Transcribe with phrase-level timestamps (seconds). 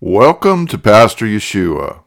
[0.00, 2.02] Welcome to Pastor Yeshua.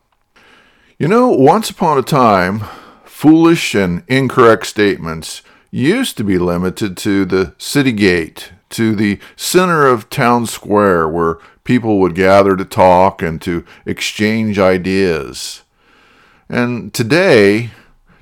[0.98, 2.64] You know, once upon a time,
[3.04, 5.42] foolish and incorrect statements
[5.72, 11.40] used to be limited to the city gate, to the center of town square where
[11.66, 15.64] people would gather to talk and to exchange ideas.
[16.48, 17.72] And today,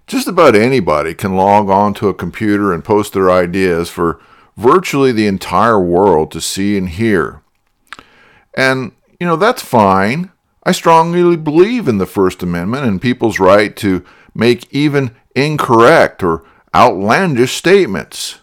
[0.07, 4.19] just about anybody can log on to a computer and post their ideas for
[4.57, 7.43] virtually the entire world to see and hear.
[8.55, 10.31] And, you know, that's fine.
[10.63, 14.03] I strongly believe in the First Amendment and people's right to
[14.33, 16.43] make even incorrect or
[16.73, 18.39] outlandish statements.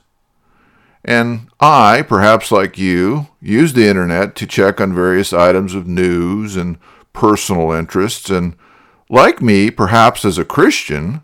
[1.05, 6.57] And I, perhaps like you, use the internet to check on various items of news
[6.57, 6.79] and
[7.13, 8.29] personal interests.
[8.29, 8.57] And
[9.09, 11.23] like me, perhaps as a Christian,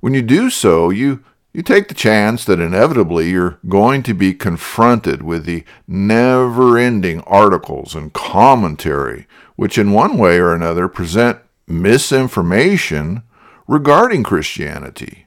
[0.00, 1.24] when you do so, you,
[1.56, 7.22] you take the chance that inevitably you're going to be confronted with the never ending
[7.22, 13.22] articles and commentary, which in one way or another present misinformation
[13.66, 15.24] regarding Christianity.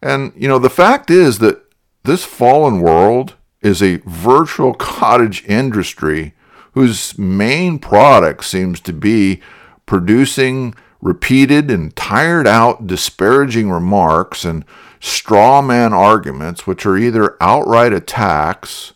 [0.00, 1.64] And, you know, the fact is that
[2.04, 6.34] this fallen world is a virtual cottage industry
[6.74, 9.42] whose main product seems to be
[9.86, 10.72] producing
[11.04, 14.64] repeated and tired out disparaging remarks and
[14.98, 18.94] straw man arguments which are either outright attacks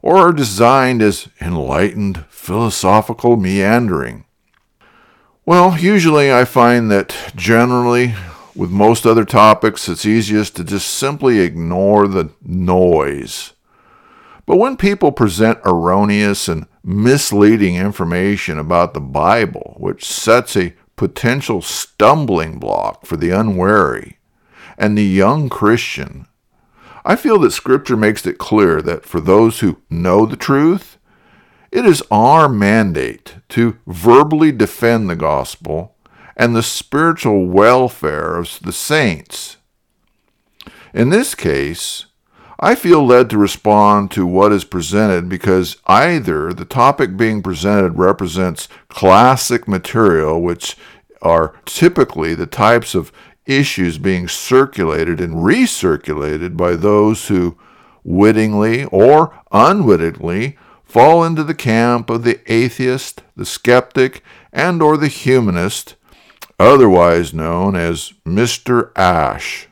[0.00, 4.24] or are designed as enlightened philosophical meandering.
[5.44, 8.14] Well, usually I find that generally
[8.54, 13.54] with most other topics, it's easiest to just simply ignore the noise.
[14.46, 21.62] But when people present erroneous and misleading information about the Bible, which sets a potential
[21.62, 24.18] stumbling block for the unwary
[24.76, 26.26] and the young Christian,
[27.06, 30.98] I feel that Scripture makes it clear that for those who know the truth,
[31.72, 35.96] it is our mandate to verbally defend the gospel
[36.36, 39.56] and the spiritual welfare of the saints.
[40.92, 42.04] In this case,
[42.62, 47.96] I feel led to respond to what is presented because either the topic being presented
[47.96, 50.76] represents classic material, which
[51.22, 53.12] are typically the types of
[53.46, 57.56] issues being circulated and recirculated by those who
[58.04, 64.22] wittingly or unwittingly fall into the camp of the atheist, the skeptic,
[64.52, 65.94] and or the humanist,
[66.58, 68.90] otherwise known as Mr.
[68.98, 69.69] Ash.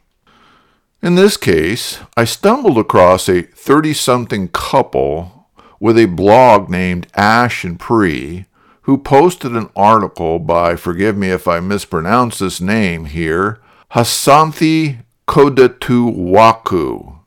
[1.01, 5.49] In this case, I stumbled across a 30-something couple
[5.79, 8.47] with a blog named Ash and Pre
[8.83, 13.61] who posted an article by, forgive me if I mispronounce this name here,
[13.93, 17.19] Hasanthi Kodatuwaku,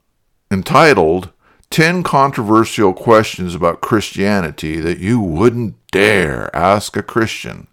[0.50, 1.30] entitled
[1.70, 7.68] 10 controversial questions about Christianity that you wouldn't dare ask a Christian.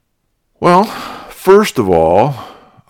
[0.61, 0.85] Well,
[1.31, 2.35] first of all,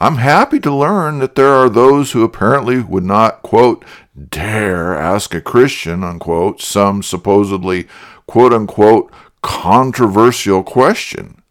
[0.01, 3.85] I'm happy to learn that there are those who apparently would not, quote,
[4.31, 7.89] dare ask a Christian, unquote, some supposedly,
[8.27, 9.13] quote unquote,
[9.43, 11.43] controversial question.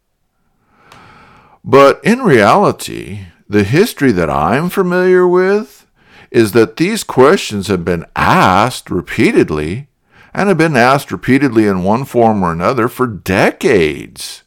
[1.64, 5.86] But in reality, the history that I'm familiar with
[6.32, 9.88] is that these questions have been asked repeatedly
[10.34, 14.44] and have been asked repeatedly in one form or another for decades.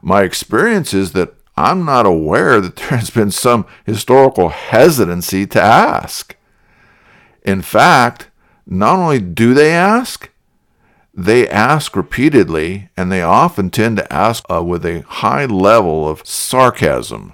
[0.00, 5.60] My experience is that I'm not aware that there has been some historical hesitancy to
[5.60, 6.36] ask.
[7.44, 8.30] In fact,
[8.66, 10.30] not only do they ask,
[11.16, 16.26] they ask repeatedly, and they often tend to ask uh, with a high level of
[16.26, 17.32] sarcasm.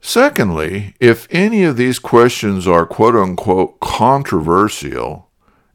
[0.00, 5.28] Secondly, if any of these questions are quote unquote controversial,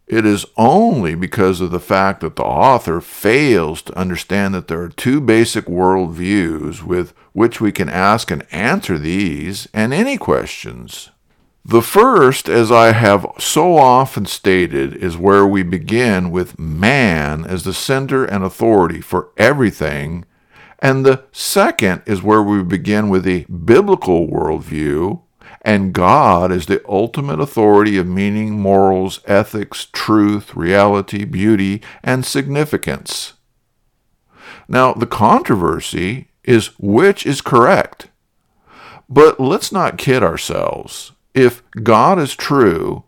[0.07, 4.81] it is only because of the fact that the author fails to understand that there
[4.81, 11.09] are two basic worldviews with which we can ask and answer these and any questions.
[11.65, 17.65] The first, as I have so often stated, is where we begin with man as
[17.65, 20.23] the center and authority for everything
[20.79, 25.21] and the second is where we begin with a biblical worldview,
[25.61, 33.33] and God is the ultimate authority of meaning, morals, ethics, truth, reality, beauty, and significance.
[34.67, 38.09] Now, the controversy is which is correct.
[39.09, 41.13] But let's not kid ourselves.
[41.33, 43.03] If God is true,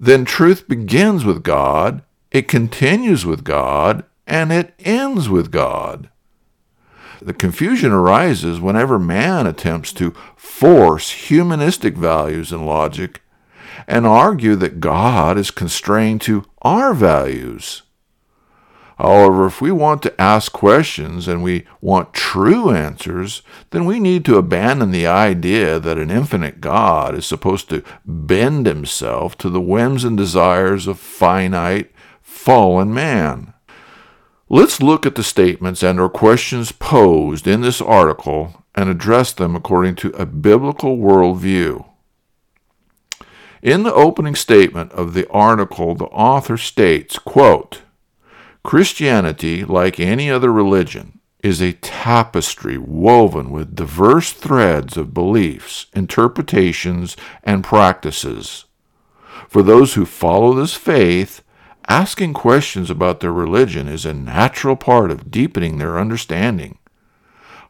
[0.00, 6.08] then truth begins with God, it continues with God, and it ends with God.
[7.24, 13.22] The confusion arises whenever man attempts to force humanistic values and logic
[13.86, 17.82] and argue that God is constrained to our values.
[18.98, 23.40] However, if we want to ask questions and we want true answers,
[23.70, 28.66] then we need to abandon the idea that an infinite God is supposed to bend
[28.66, 31.90] himself to the whims and desires of finite,
[32.20, 33.53] fallen man.
[34.54, 39.56] Let's look at the statements and or questions posed in this article and address them
[39.56, 41.84] according to a biblical worldview.
[43.62, 47.82] In the opening statement of the article, the author states, quote,
[48.62, 57.16] Christianity, like any other religion, is a tapestry woven with diverse threads of beliefs, interpretations,
[57.42, 58.66] and practices.
[59.48, 61.42] For those who follow this faith,
[61.88, 66.78] Asking questions about their religion is a natural part of deepening their understanding.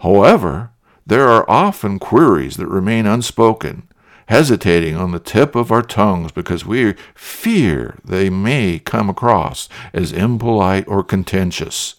[0.01, 0.71] However,
[1.07, 3.89] there are often queries that remain unspoken,
[4.27, 10.13] hesitating on the tip of our tongues because we fear they may come across as
[10.13, 11.97] impolite or contentious.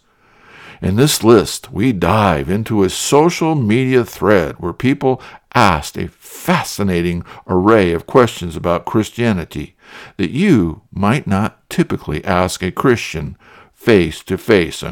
[0.81, 5.21] In this list, we dive into a social media thread where people
[5.55, 9.75] asked a fascinating array of questions about Christianity
[10.17, 13.37] that you might not typically ask a Christian
[13.73, 14.83] face to face.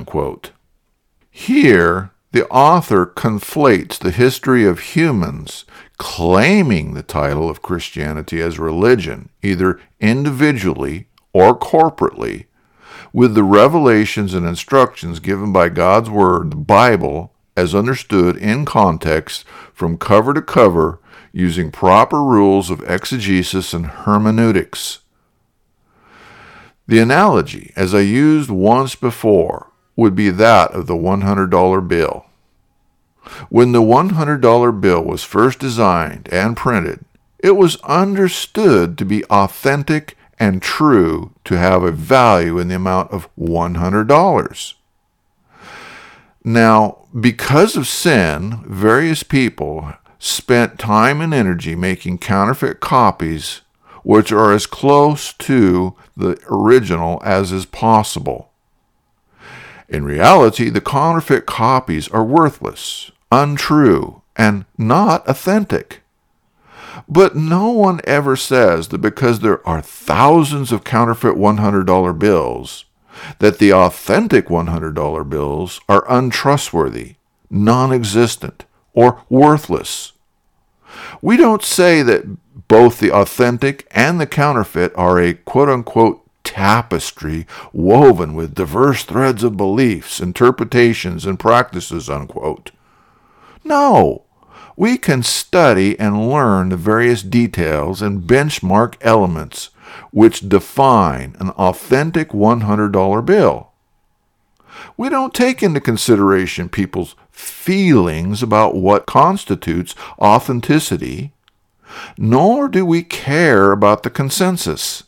[1.30, 5.66] Here, the author conflates the history of humans
[5.98, 12.46] claiming the title of Christianity as religion, either individually or corporately,
[13.12, 19.46] with the revelations and instructions given by God's Word, the Bible, as understood in context
[19.74, 21.00] from cover to cover
[21.32, 25.00] using proper rules of exegesis and hermeneutics.
[26.88, 32.26] The analogy, as I used once before, would be that of the $100 bill.
[33.50, 37.06] When the $100 bill was first designed and printed,
[37.40, 43.12] it was understood to be authentic and true to have a value in the amount
[43.12, 44.74] of $100.
[46.44, 53.62] Now, because of sin, various people spent time and energy making counterfeit copies
[54.04, 58.52] which are as close to the original as is possible.
[59.88, 66.02] In reality, the counterfeit copies are worthless, untrue, and not authentic.
[67.08, 72.86] But no one ever says that because there are thousands of counterfeit $100 bills,
[73.40, 77.16] that the authentic $100 bills are untrustworthy,
[77.50, 80.14] non existent, or worthless.
[81.22, 82.26] We don't say that
[82.68, 89.44] both the authentic and the counterfeit are a quote unquote tapestry woven with diverse threads
[89.44, 92.72] of beliefs, interpretations, and practices, unquote.
[93.64, 94.24] No,
[94.76, 99.70] we can study and learn the various details and benchmark elements
[100.12, 103.72] which define an authentic $100 bill.
[104.98, 111.34] We don't take into consideration people's feelings about what constitutes authenticity,
[112.18, 115.04] nor do we care about the consensus.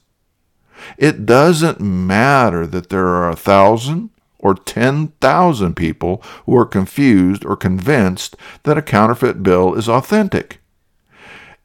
[0.98, 7.58] It doesn't matter that there are a thousand or 10,000 people who are confused or
[7.58, 10.60] convinced that a counterfeit bill is authentic.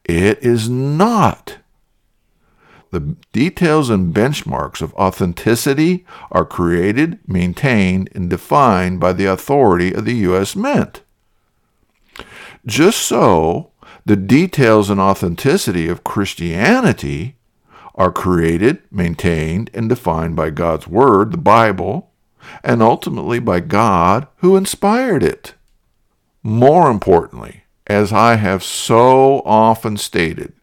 [0.05, 1.59] It is not.
[2.91, 10.05] The details and benchmarks of authenticity are created, maintained, and defined by the authority of
[10.05, 10.57] the U.S.
[10.57, 11.03] Mint.
[12.67, 13.71] Just so,
[14.05, 17.37] the details and authenticity of Christianity
[17.95, 22.11] are created, maintained, and defined by God's Word, the Bible,
[22.65, 25.55] and ultimately by God who inspired it.
[26.43, 30.55] More importantly, as I have so often stated,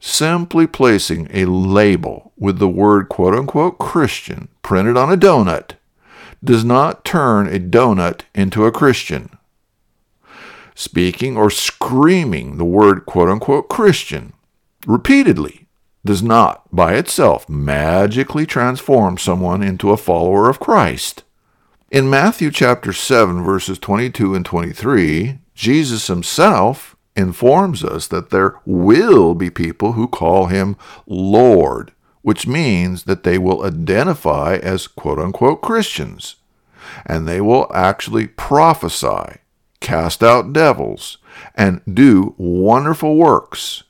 [0.00, 5.72] simply placing a label with the word quote unquote Christian printed on a donut
[6.42, 9.30] does not turn a donut into a Christian.
[10.74, 14.32] Speaking or screaming the word quote unquote Christian
[14.86, 15.66] repeatedly
[16.04, 21.24] does not, by itself, magically transform someone into a follower of Christ.
[21.90, 29.34] In Matthew chapter 7, verses 22 and 23, Jesus himself informs us that there will
[29.34, 31.92] be people who call him Lord,
[32.22, 36.36] which means that they will identify as quote unquote Christians,
[37.04, 39.38] and they will actually prophesy,
[39.80, 41.18] cast out devils,
[41.54, 43.84] and do wonderful works.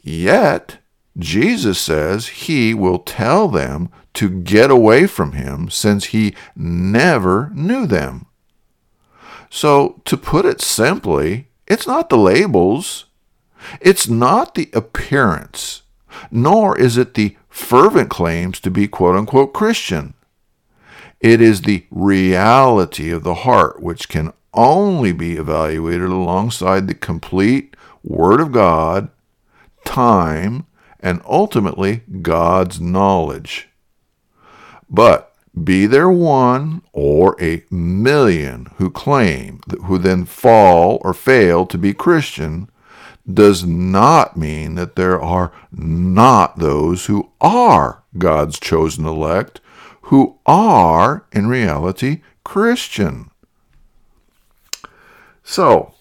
[0.00, 0.78] Yet,
[1.18, 7.86] Jesus says he will tell them to get away from him since he never knew
[7.86, 8.26] them.
[9.50, 13.06] So, to put it simply, it's not the labels,
[13.80, 15.82] it's not the appearance,
[16.30, 20.14] nor is it the fervent claims to be quote unquote Christian.
[21.20, 27.76] It is the reality of the heart which can only be evaluated alongside the complete
[28.02, 29.10] Word of God,
[29.84, 30.66] time,
[30.98, 33.68] and ultimately God's knowledge.
[34.88, 35.29] But
[35.64, 41.92] be there one or a million who claim, who then fall or fail to be
[41.92, 42.70] Christian,
[43.32, 49.60] does not mean that there are not those who are God's chosen elect,
[50.02, 53.30] who are in reality Christian.
[55.42, 55.94] So,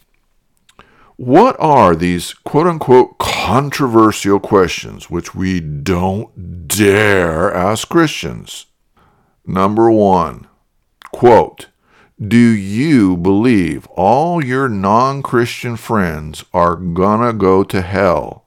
[1.18, 8.68] what are these quote unquote controversial questions which we don't dare ask Christians?
[9.50, 10.46] Number one,
[11.12, 11.70] quote,
[12.22, 18.46] do you believe all your non Christian friends are gonna go to hell?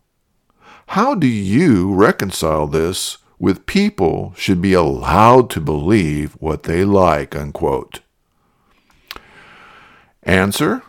[0.87, 7.35] How do you reconcile this with people should be allowed to believe what they like?
[7.35, 7.99] Unquote.
[10.23, 10.85] Answer?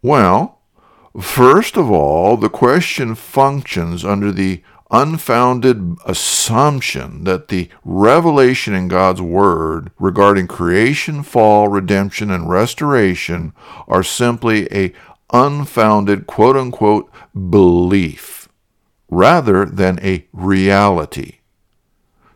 [0.00, 0.58] Well,
[1.20, 9.20] First of all, the question functions under the unfounded assumption that the revelation in God's
[9.20, 13.52] Word regarding creation, fall, redemption, and restoration
[13.86, 14.92] are simply a
[15.32, 18.48] unfounded quote unquote belief
[19.10, 21.38] rather than a reality.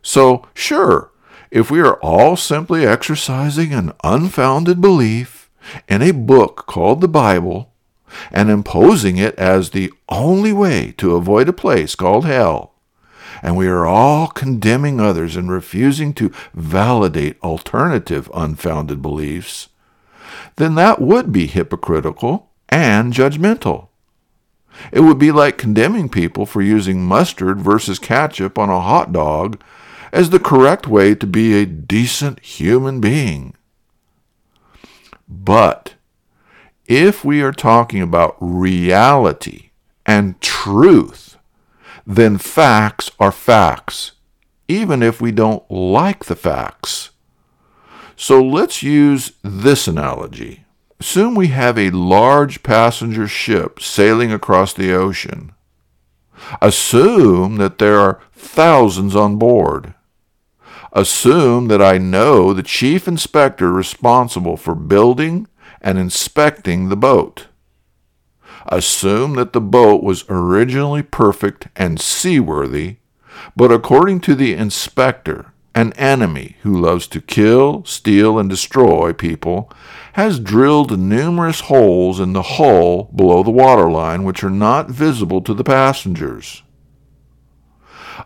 [0.02, 1.10] So, sure,
[1.50, 5.50] if we are all simply exercising an unfounded belief
[5.88, 7.71] in a book called the Bible,
[8.30, 12.74] and imposing it as the only way to avoid a place called hell.
[13.42, 19.68] And we are all condemning others and refusing to validate alternative unfounded beliefs,
[20.56, 23.88] then that would be hypocritical and judgmental.
[24.90, 29.60] It would be like condemning people for using mustard versus ketchup on a hot dog
[30.12, 33.54] as the correct way to be a decent human being.
[35.28, 35.94] But
[36.92, 39.70] if we are talking about reality
[40.04, 41.38] and truth,
[42.06, 44.12] then facts are facts,
[44.68, 47.10] even if we don't like the facts.
[48.14, 50.64] So let's use this analogy.
[51.00, 55.54] Assume we have a large passenger ship sailing across the ocean.
[56.60, 59.94] Assume that there are thousands on board.
[60.92, 65.48] Assume that I know the chief inspector responsible for building
[65.82, 67.48] and inspecting the boat.
[68.66, 72.96] Assume that the boat was originally perfect and seaworthy,
[73.56, 79.70] but according to the inspector, an enemy who loves to kill, steal, and destroy people
[80.12, 85.54] has drilled numerous holes in the hull below the waterline which are not visible to
[85.54, 86.62] the passengers.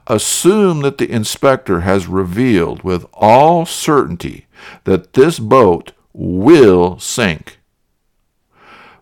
[0.08, 4.46] Assume that the inspector has revealed with all certainty
[4.84, 7.58] that this boat will sink.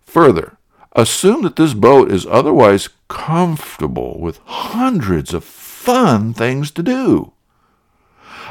[0.02, 0.56] Further,
[0.92, 7.32] assume that this boat is otherwise comfortable with hundreds of fun things to do.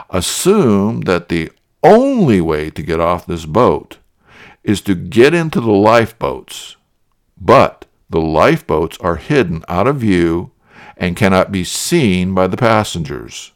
[0.10, 1.52] Assume that the
[1.84, 3.98] only way to get off this boat
[4.64, 6.78] is to get into the lifeboats,
[7.40, 10.52] but the lifeboats are hidden out of view
[10.96, 13.52] and cannot be seen by the passengers.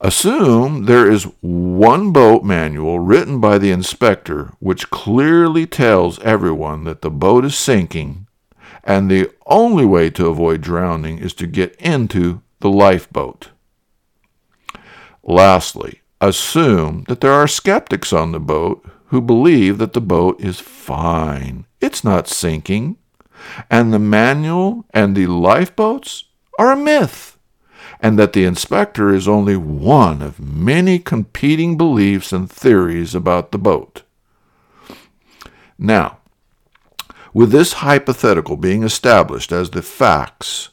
[0.00, 7.00] Assume there is one boat manual written by the inspector which clearly tells everyone that
[7.00, 8.26] the boat is sinking
[8.84, 13.50] and the only way to avoid drowning is to get into the lifeboat.
[15.22, 20.60] Lastly, assume that there are skeptics on the boat who believe that the boat is
[20.60, 21.66] fine.
[21.80, 22.96] It's not sinking.
[23.70, 26.24] And the manual and the lifeboats
[26.58, 27.35] are a myth.
[28.00, 33.58] And that the inspector is only one of many competing beliefs and theories about the
[33.58, 34.02] boat.
[35.78, 36.18] Now,
[37.32, 40.70] with this hypothetical being established as the facts,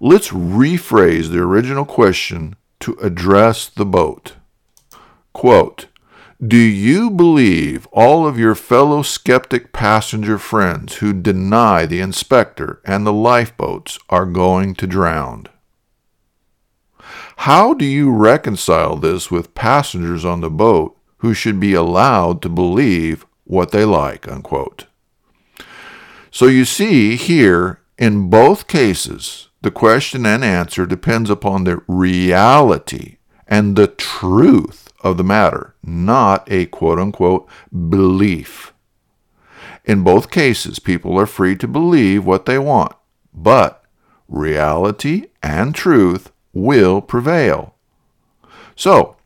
[0.00, 4.34] let's rephrase the original question to address the boat.
[5.32, 5.86] Quote,
[6.44, 13.06] do you believe all of your fellow skeptic passenger friends who deny the inspector and
[13.06, 15.46] the lifeboats are going to drown?
[17.44, 22.50] How do you reconcile this with passengers on the boat who should be allowed to
[22.50, 24.28] believe what they like?
[24.28, 24.84] Unquote.
[26.30, 33.16] So you see here, in both cases, the question and answer depends upon the reality
[33.48, 38.74] and the truth of the matter, not a quote unquote belief.
[39.86, 42.92] In both cases, people are free to believe what they want,
[43.32, 43.82] but
[44.28, 47.74] reality and truth will prevail.
[48.76, 49.16] So,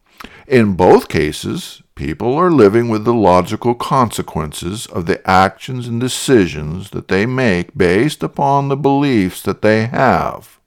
[0.46, 6.90] in both cases, people are living with the logical consequences of the actions and decisions
[6.90, 10.58] that they make based upon the beliefs that they have.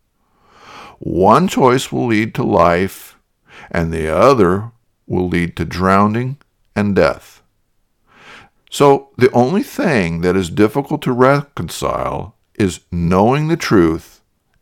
[1.00, 3.18] One choice will lead to life,
[3.70, 4.72] and the other
[5.06, 6.38] will lead to drowning
[6.76, 7.44] and death.
[8.70, 14.17] So the only thing that is difficult to reconcile is knowing the truth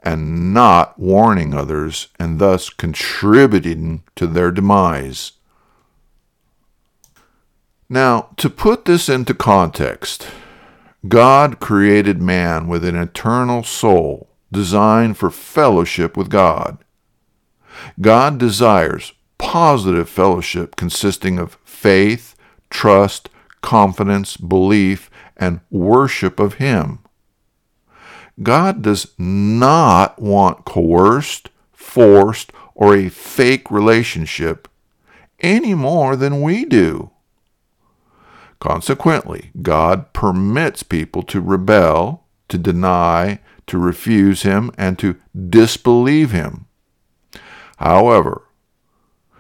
[0.05, 5.33] and not warning others and thus contributing to their demise.
[7.89, 10.27] Now, to put this into context,
[11.07, 16.77] God created man with an eternal soul designed for fellowship with God.
[17.99, 22.35] God desires positive fellowship consisting of faith,
[22.69, 23.29] trust,
[23.61, 26.99] confidence, belief, and worship of Him.
[28.41, 34.67] God does not want coerced, forced, or a fake relationship
[35.39, 37.11] any more than we do.
[38.59, 45.15] Consequently, God permits people to rebel, to deny, to refuse Him, and to
[45.49, 46.65] disbelieve Him.
[47.77, 48.43] However,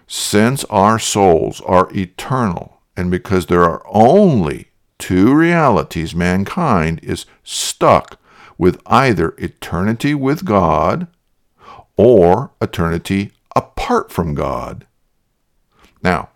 [0.07, 8.19] since our souls are eternal, and because there are only two realities, mankind is stuck
[8.57, 11.07] with either eternity with God
[11.97, 14.85] or eternity apart from God.
[16.03, 16.29] Now,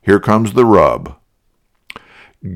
[0.00, 1.16] here comes the rub.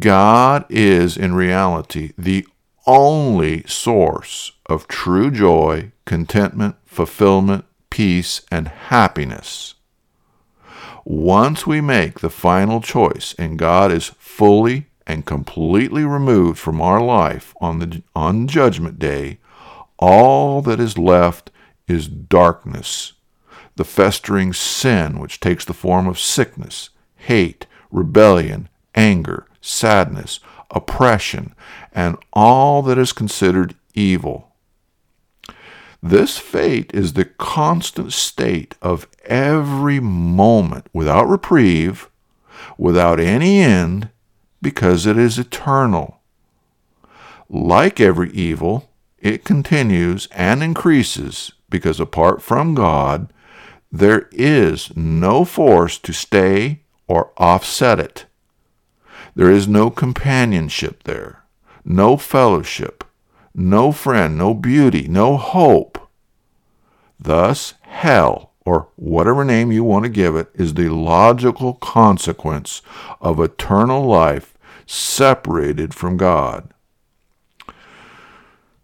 [0.01, 2.47] God is in reality the
[2.87, 9.75] only source of true joy, contentment, fulfillment, peace, and happiness.
[11.05, 17.01] Once we make the final choice and God is fully and completely removed from our
[17.01, 19.39] life on the on judgment day,
[19.99, 21.51] all that is left
[21.87, 23.13] is darkness,
[23.77, 30.41] the festering sin which takes the form of sickness, hate, rebellion, anger, sadness,
[30.71, 31.55] oppression,
[31.93, 34.53] and all that is considered evil.
[36.03, 42.11] This fate is the constant state of every moment without reprieve,
[42.77, 44.11] without any end,
[44.67, 46.19] because it is eternal.
[47.49, 53.33] Like every evil, it continues and increases because apart from God,
[53.93, 58.27] there is no force to stay or offset it.
[59.37, 61.45] There is no companionship there,
[61.85, 63.05] no fellowship,
[63.55, 66.11] no friend, no beauty, no hope.
[67.21, 72.83] Thus, hell, or whatever name you want to give it, is the logical consequence
[73.21, 74.56] of eternal life
[74.87, 76.73] separated from God.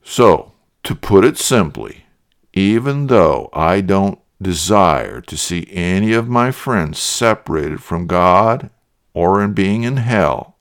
[0.02, 2.04] So, to put it simply,
[2.52, 8.70] even though I don't desire to see any of my friends separated from God
[9.14, 10.56] or in being in hell,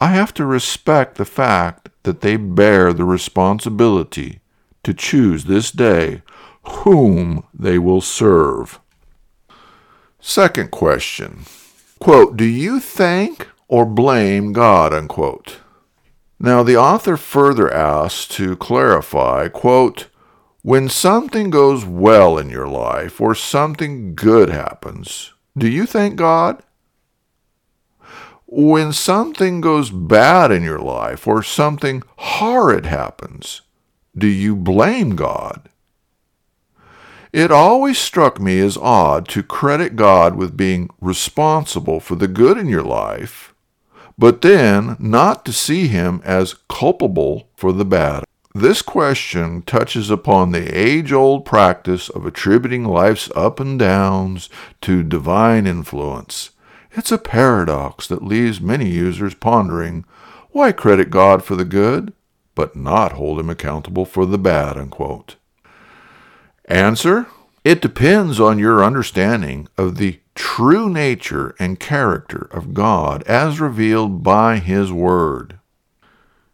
[0.00, 4.40] I have to respect the fact that they bear the responsibility
[4.84, 6.22] to choose this day
[6.62, 8.78] whom they will serve.
[10.20, 11.44] Second question
[11.98, 14.92] quote, Do you thank or blame God?
[14.92, 15.58] Unquote.
[16.38, 20.08] Now, the author further asks to clarify, quote,
[20.62, 26.62] when something goes well in your life or something good happens, do you thank God?
[28.46, 33.62] When something goes bad in your life or something horrid happens,
[34.16, 35.68] do you blame God?
[37.32, 42.56] It always struck me as odd to credit God with being responsible for the good
[42.56, 43.45] in your life,
[44.18, 48.24] but then not to see him as culpable for the bad.
[48.54, 54.48] This question touches upon the age old practice of attributing life's up and downs
[54.80, 56.50] to divine influence.
[56.92, 60.06] It's a paradox that leaves many users pondering
[60.52, 62.14] why credit God for the good,
[62.54, 64.78] but not hold him accountable for the bad.
[64.78, 65.36] Unquote.
[66.64, 67.26] Answer
[67.62, 74.22] It depends on your understanding of the true nature and character of God as revealed
[74.22, 75.58] by His Word.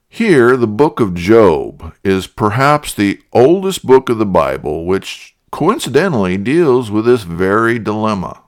[0.08, 6.36] Here, the book of Job is perhaps the oldest book of the Bible, which coincidentally
[6.36, 8.42] deals with this very dilemma.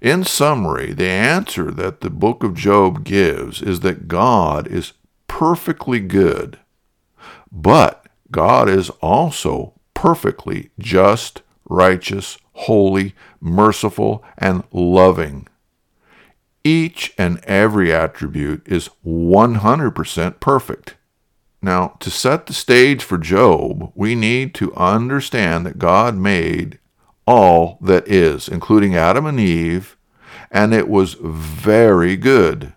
[0.00, 4.92] In summary, the answer that the book of Job gives is that God is
[5.26, 6.58] perfectly good,
[7.50, 15.46] but God is also perfectly just, righteous, holy, merciful, and loving.
[16.64, 20.96] Each and every attribute is 100% perfect.
[21.62, 26.78] Now, to set the stage for Job, we need to understand that God made
[27.26, 29.96] all that is, including Adam and Eve,
[30.50, 32.72] and it was very good.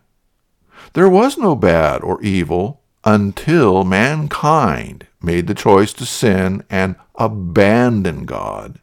[0.93, 8.25] There was no bad or evil until mankind made the choice to sin and abandon
[8.25, 8.79] God.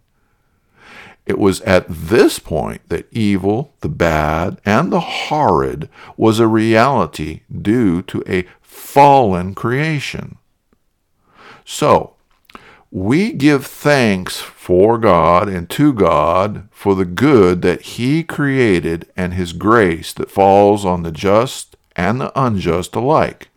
[1.27, 7.41] It was at this point that evil, the bad, and the horrid was a reality
[7.51, 10.39] due to a fallen creation.
[11.65, 12.15] So,
[12.93, 19.35] we give thanks for God and to God for the good that He created and
[19.35, 23.49] His grace that falls on the just and the unjust alike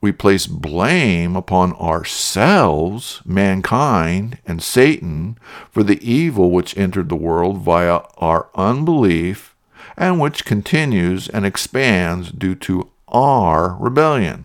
[0.00, 5.38] we place blame upon ourselves, mankind, and Satan
[5.70, 9.56] for the evil which entered the world via our unbelief
[9.96, 14.44] and which continues and expands due to our rebellion.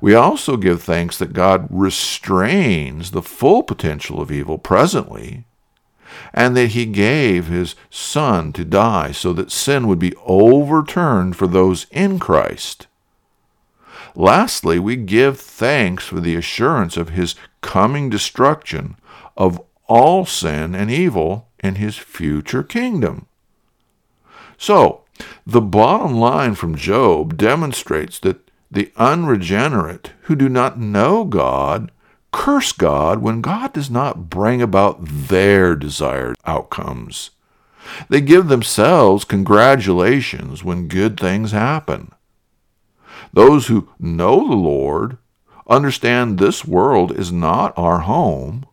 [0.00, 5.44] We also give thanks that God restrains the full potential of evil presently,
[6.32, 11.46] and that He gave His Son to die so that sin would be overturned for
[11.46, 12.88] those in Christ
[14.14, 18.96] Lastly, we give thanks for the assurance of his coming destruction
[19.36, 23.26] of all sin and evil in his future kingdom.
[24.56, 25.02] So,
[25.46, 31.90] the bottom line from Job demonstrates that the unregenerate who do not know God
[32.32, 37.30] curse God when God does not bring about their desired outcomes.
[38.08, 42.12] They give themselves congratulations when good things happen.
[43.34, 45.18] Those who know the Lord
[45.68, 48.64] understand this world is not our home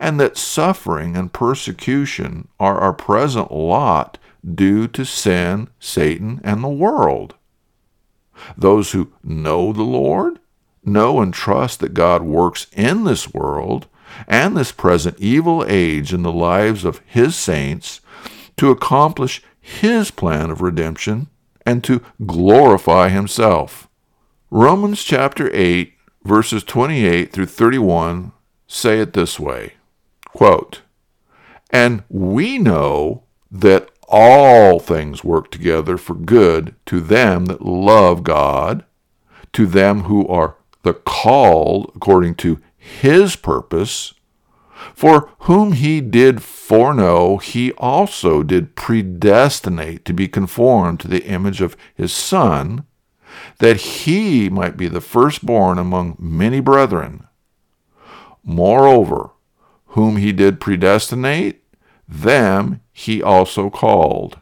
[0.00, 6.68] and that suffering and persecution are our present lot due to sin, Satan, and the
[6.68, 7.36] world.
[8.56, 10.40] Those who know the Lord
[10.84, 13.86] know and trust that God works in this world
[14.26, 18.00] and this present evil age in the lives of His saints
[18.56, 21.28] to accomplish His plan of redemption
[21.64, 23.87] and to glorify Himself.
[24.50, 25.92] Romans chapter 8,
[26.24, 28.32] verses 28 through 31
[28.66, 29.74] say it this way
[30.28, 30.80] quote,
[31.68, 38.86] And we know that all things work together for good to them that love God,
[39.52, 44.14] to them who are the called according to his purpose.
[44.94, 51.60] For whom he did foreknow, he also did predestinate to be conformed to the image
[51.60, 52.86] of his Son,
[53.58, 57.26] that he might be the firstborn among many brethren.
[58.44, 59.30] Moreover,
[59.88, 61.64] whom he did predestinate,
[62.06, 64.40] them he also called.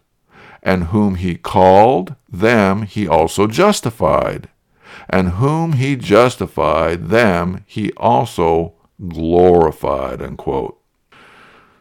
[0.63, 4.49] And whom he called, them he also justified.
[5.09, 8.75] And whom he justified, them he also
[9.09, 10.21] glorified.
[10.21, 10.81] Unquote.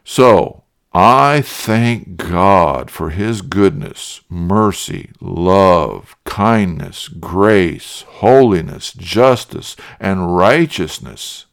[0.04, 0.65] So,
[0.98, 11.48] I thank God for his goodness, mercy, love, kindness, grace, holiness, justice, and righteousness.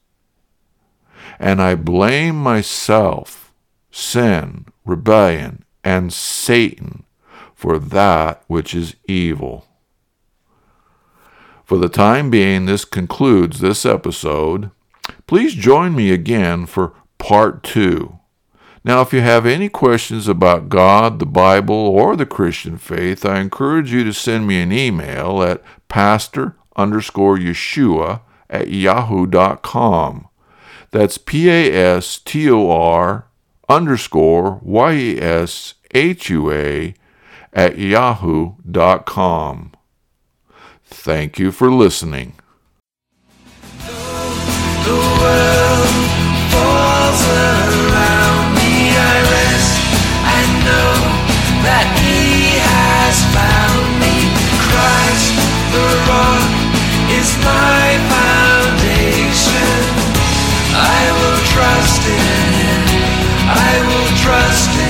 [1.40, 3.52] And I blame myself,
[3.90, 7.02] sin, rebellion, and Satan
[7.52, 9.66] for that which is evil.
[11.64, 14.70] For the time being, this concludes this episode.
[15.26, 18.20] Please join me again for part two.
[18.85, 23.38] Now, if you have any questions about God, the Bible, or the Christian faith, I
[23.38, 30.29] encourage you to send me an email at pastor underscore Yeshua at yahoo.com.
[30.90, 33.29] That's P A S T O R
[33.68, 36.95] underscore Y E S H U A
[37.53, 39.73] at yahoo.com.
[40.85, 42.35] Thank you for listening.
[44.85, 45.33] The
[51.66, 54.16] that he has found me.
[54.66, 55.35] Christ
[55.70, 56.51] the rock
[57.18, 59.79] is my foundation.
[60.75, 62.22] I will trust in
[62.61, 62.83] him.
[63.46, 64.82] I will trust in